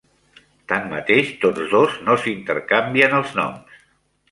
[0.71, 3.81] Tanmateix, tots dos no s'intercanvien els noms.